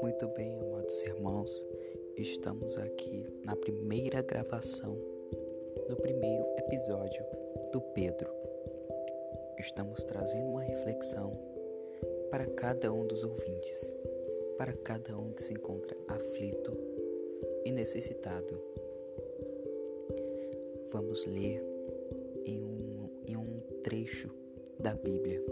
[0.00, 1.64] Muito bem, amados irmãos,
[2.16, 4.96] estamos aqui na primeira gravação
[5.88, 7.24] do primeiro episódio
[7.72, 8.30] do Pedro.
[9.58, 11.36] Estamos trazendo uma reflexão
[12.30, 13.96] para cada um dos ouvintes,
[14.56, 16.72] para cada um que se encontra aflito
[17.64, 18.62] e necessitado.
[20.92, 21.60] Vamos ler
[22.44, 24.30] em um, em um trecho
[24.80, 25.42] da Bíblia.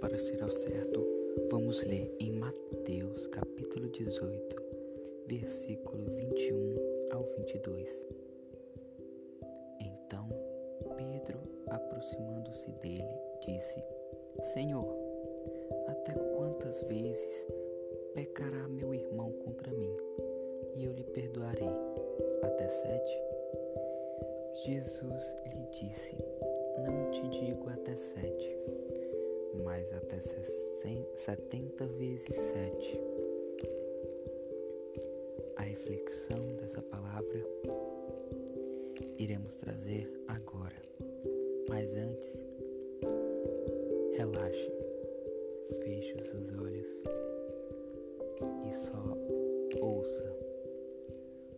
[0.00, 1.06] Para ser ao certo,
[1.50, 4.56] vamos ler em Mateus capítulo 18,
[5.26, 8.08] versículo 21 ao 22.
[9.80, 10.28] Então
[10.96, 13.14] Pedro, aproximando-se dele,
[13.46, 13.82] disse:
[14.44, 14.96] Senhor,
[15.86, 17.46] até quantas vezes
[18.14, 19.94] pecará meu irmão contra mim
[20.74, 21.68] e eu lhe perdoarei?
[22.42, 23.18] Até sete?
[24.64, 26.16] Jesus lhe disse:
[26.78, 28.56] Não te digo até sete,
[29.64, 30.20] mas até
[31.16, 33.00] setenta vezes sete.
[35.56, 37.44] A reflexão dessa palavra
[39.18, 40.80] iremos trazer agora.
[41.68, 42.44] Mas antes,
[44.16, 44.72] relaxe,
[45.82, 46.86] feche os seus olhos
[48.68, 50.36] e só ouça,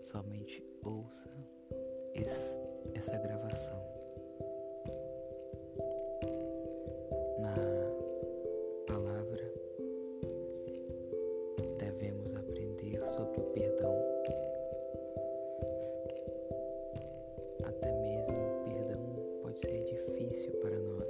[0.03, 1.31] somente ouça
[2.15, 3.82] essa gravação.
[11.83, 13.95] Devemos aprender sobre o perdão.
[17.65, 21.09] Até mesmo o perdão pode ser difícil para nós.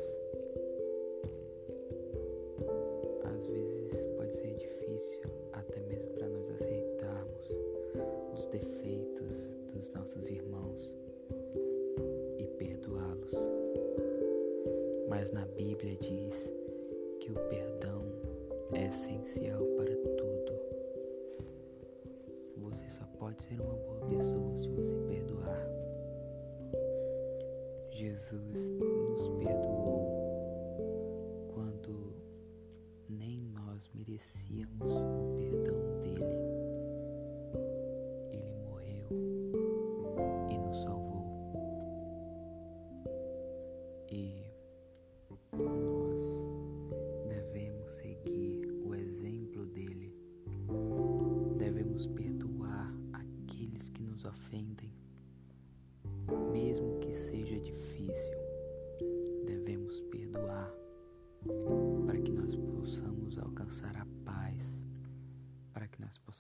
[3.25, 7.51] Às vezes pode ser difícil até mesmo para nós aceitarmos
[8.35, 10.53] os defeitos dos nossos irmãos
[15.23, 16.51] Mas na Bíblia diz
[17.21, 18.03] que o perdão
[18.73, 19.63] é essencial
[28.33, 30.09] Jesus nos perdoou
[31.53, 32.15] quando
[33.07, 36.52] nem nós merecíamos o perdão dele.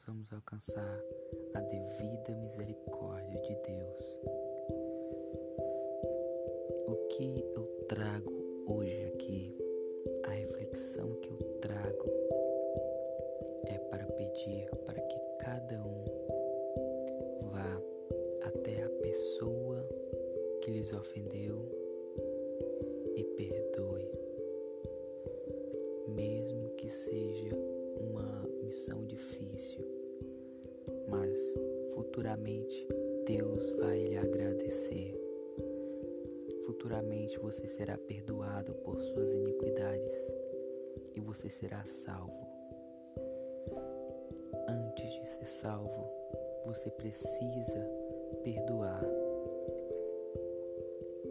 [0.03, 1.01] Possamos alcançar
[1.55, 4.21] a devida misericórdia de Deus.
[6.89, 9.57] O que eu trago hoje aqui,
[10.25, 12.11] a reflexão que eu trago
[13.67, 16.05] é para pedir para que cada um
[17.53, 17.81] vá
[18.49, 19.89] até a pessoa
[20.63, 21.65] que lhes ofendeu
[23.15, 24.11] e perdoe,
[26.09, 27.52] mesmo que seja
[32.13, 32.87] futuramente
[33.27, 35.19] Deus vai lhe agradecer.
[36.67, 40.13] Futuramente você será perdoado por suas iniquidades
[41.15, 42.47] e você será salvo
[44.69, 46.07] antes de ser salvo,
[46.67, 47.81] você precisa
[48.45, 49.03] perdoar.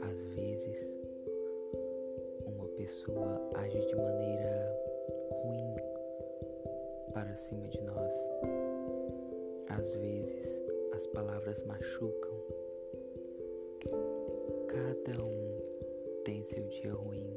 [0.01, 0.89] Às vezes,
[2.43, 4.75] uma pessoa age de maneira
[5.43, 5.75] ruim
[7.13, 8.11] para cima de nós.
[9.69, 10.60] Às vezes,
[10.93, 12.31] as palavras machucam.
[14.67, 15.57] Cada um
[16.25, 17.35] tem seu dia ruim.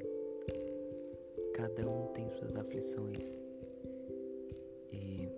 [1.55, 3.41] Cada um tem suas aflições.
[4.93, 5.29] E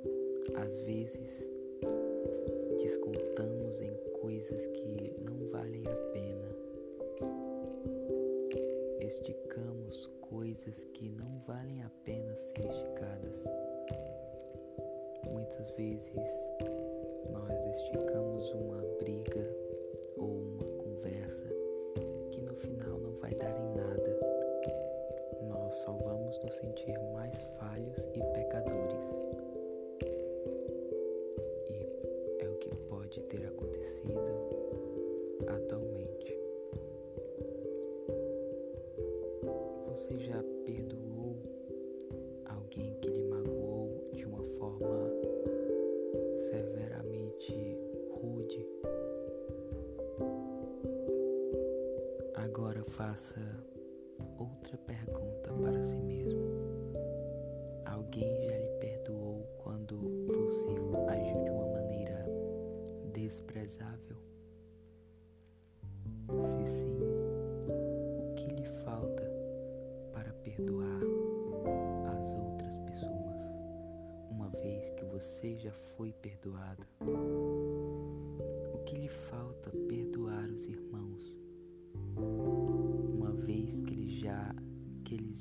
[0.56, 1.46] às vezes,
[2.78, 6.56] descontamos em coisas que não valem a pena.
[9.00, 11.75] Esticamos coisas que não valem
[40.26, 41.36] já perdoou
[42.46, 45.08] alguém que lhe magoou de uma forma
[46.50, 47.54] severamente
[48.10, 48.66] rude?
[52.34, 53.40] Agora faça
[54.36, 55.52] outra pergunta.
[55.54, 56.25] foi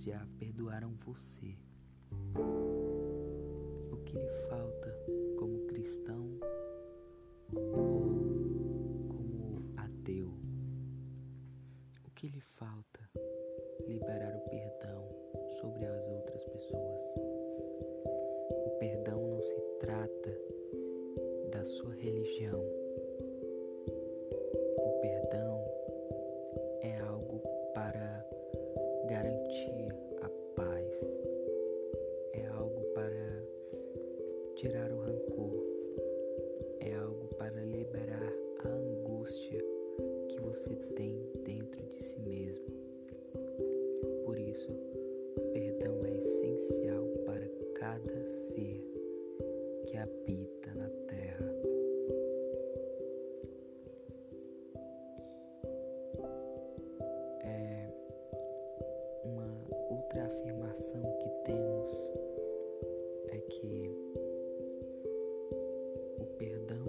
[0.06, 1.57] já perdoaram você.
[3.92, 4.96] O que lhe falta
[5.40, 6.30] como cristão
[7.52, 10.28] ou como ateu?
[12.06, 13.10] O que lhe falta
[13.88, 15.10] liberar o perdão
[15.60, 17.01] sobre as outras pessoas?
[18.68, 20.40] O perdão não se trata
[21.51, 22.63] da sua religião.
[50.06, 51.50] Habita na terra.
[57.44, 57.90] É
[59.24, 59.48] uma
[59.90, 61.90] outra afirmação que temos
[63.30, 63.92] é que
[66.19, 66.86] o perdão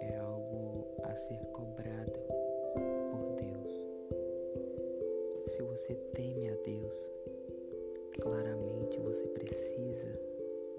[0.00, 2.20] é algo a ser cobrado
[3.10, 3.72] por Deus.
[5.48, 7.10] Se você teme a Deus,
[8.20, 10.30] claramente você precisa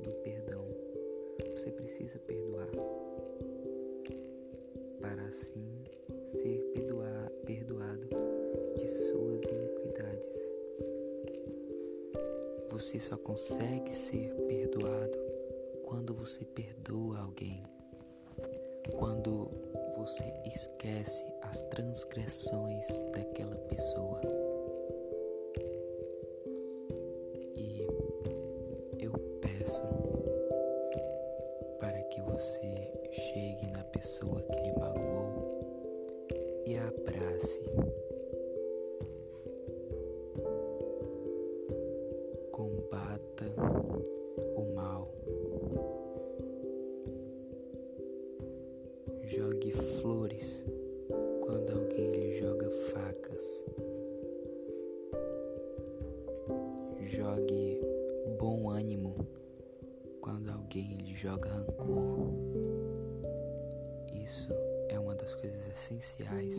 [0.01, 0.65] do perdão.
[1.53, 2.69] Você precisa perdoar
[4.99, 5.83] para assim
[6.27, 6.61] ser
[7.45, 8.09] perdoado
[8.75, 10.37] de suas iniquidades.
[12.69, 15.17] Você só consegue ser perdoado
[15.85, 17.63] quando você perdoa alguém,
[18.97, 19.49] quando
[19.97, 20.23] você
[20.55, 24.21] esquece as transgressões daquela pessoa.
[32.41, 37.61] Você chegue na pessoa que lhe magoou e a abrace.
[42.51, 43.45] Combata
[44.55, 45.13] o mal.
[49.25, 50.65] Jogue flores
[61.21, 62.33] joga rancor.
[64.11, 64.51] Isso
[64.89, 66.55] é uma das coisas essenciais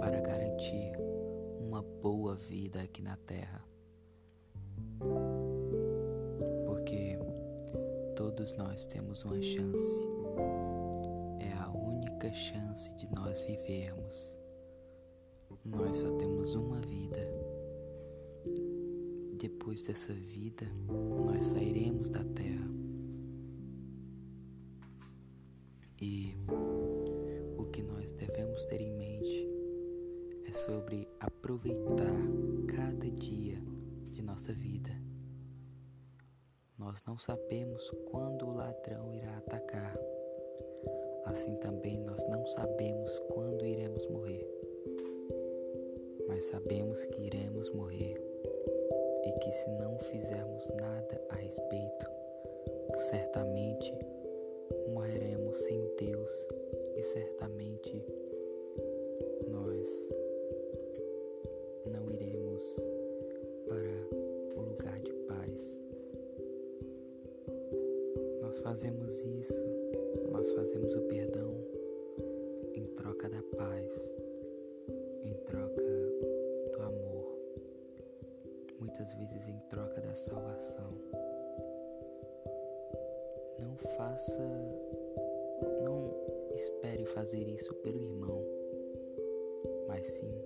[0.00, 0.92] para garantir
[1.60, 3.64] uma boa vida aqui na Terra.
[6.66, 7.18] Porque
[8.14, 10.08] todos nós temos uma chance.
[11.40, 14.30] É a única chance de nós vivermos.
[15.64, 17.26] Nós só temos uma vida.
[19.38, 20.66] Depois dessa vida,
[21.24, 22.83] nós sairemos da terra.
[28.64, 29.48] Devemos ter em mente
[30.48, 32.16] é sobre aproveitar
[32.66, 33.58] cada dia
[34.12, 34.90] de nossa vida.
[36.78, 39.96] Nós não sabemos quando o ladrão irá atacar.
[41.26, 44.46] Assim também nós não sabemos quando iremos morrer.
[46.28, 48.20] Mas sabemos que iremos morrer
[49.24, 52.06] e que se não fizermos nada a respeito,
[53.10, 53.92] certamente
[68.84, 69.62] fazemos isso,
[70.30, 71.54] nós fazemos o perdão
[72.74, 73.90] em troca da paz,
[75.24, 75.82] em troca
[76.70, 77.38] do amor,
[78.78, 80.92] muitas vezes em troca da salvação.
[83.58, 84.38] Não faça,
[85.82, 86.12] não
[86.54, 88.44] espere fazer isso pelo irmão,
[89.88, 90.43] mas sim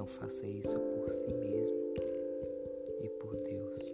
[0.00, 1.76] Então faça isso por si mesmo
[3.02, 3.84] e por Deus.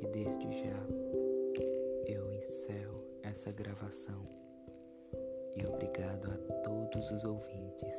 [0.00, 0.86] E desde já
[2.06, 4.22] eu encerro essa gravação.
[5.56, 7.96] E obrigado a todos os ouvintes.